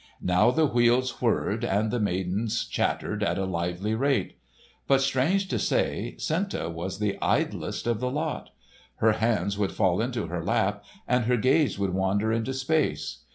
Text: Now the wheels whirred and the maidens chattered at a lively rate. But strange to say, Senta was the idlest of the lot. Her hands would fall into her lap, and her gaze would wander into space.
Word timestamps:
Now 0.23 0.49
the 0.49 0.65
wheels 0.65 1.21
whirred 1.21 1.63
and 1.63 1.91
the 1.91 1.99
maidens 1.99 2.65
chattered 2.65 3.21
at 3.21 3.37
a 3.37 3.45
lively 3.45 3.93
rate. 3.93 4.35
But 4.87 5.01
strange 5.01 5.47
to 5.49 5.59
say, 5.59 6.15
Senta 6.17 6.69
was 6.71 6.97
the 6.97 7.19
idlest 7.21 7.85
of 7.85 7.99
the 7.99 8.09
lot. 8.09 8.49
Her 8.95 9.11
hands 9.11 9.59
would 9.59 9.73
fall 9.73 10.01
into 10.01 10.25
her 10.25 10.43
lap, 10.43 10.83
and 11.07 11.25
her 11.25 11.37
gaze 11.37 11.77
would 11.77 11.93
wander 11.93 12.31
into 12.33 12.51
space. 12.51 13.25